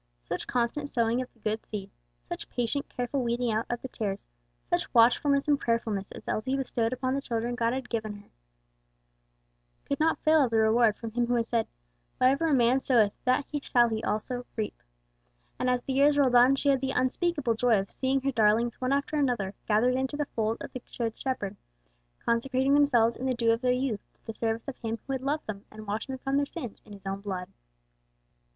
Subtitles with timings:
[0.23, 1.91] Such constant sowing of the good seed,
[2.27, 4.25] such patient, careful weeding out of the tares,
[4.67, 8.29] such watchfulness and prayerfulness as Elsie bestowed upon the children God had given her,
[9.85, 11.67] could not fail of their reward from him who has said,
[12.17, 14.81] "Whatsoever a man soweth, that shall he also reap";
[15.59, 18.81] and as the years rolled on she had the unspeakable joy of seeing her darlings
[18.81, 21.57] one after another gathered into the fold of the Good Shepherd;
[22.25, 25.21] consecrating themselves in the dew of their youth to the service of him who had
[25.21, 27.49] loved them and washed them from their sins in his own blood.